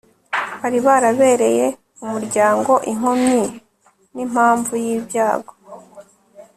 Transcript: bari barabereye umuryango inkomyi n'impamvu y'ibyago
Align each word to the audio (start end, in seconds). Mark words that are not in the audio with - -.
bari 0.61 0.79
barabereye 0.87 1.67
umuryango 2.03 2.71
inkomyi 2.91 3.43
n'impamvu 4.15 4.73
y'ibyago 4.85 5.53